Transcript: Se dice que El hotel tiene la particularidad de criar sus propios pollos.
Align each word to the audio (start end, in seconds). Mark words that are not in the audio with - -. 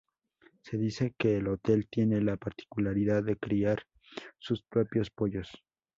Se 0.63 0.77
dice 0.79 1.13
que 1.15 1.37
El 1.37 1.47
hotel 1.47 1.87
tiene 1.87 2.21
la 2.21 2.35
particularidad 2.35 3.21
de 3.23 3.37
criar 3.37 3.83
sus 4.39 4.63
propios 4.63 5.11
pollos. 5.11 5.51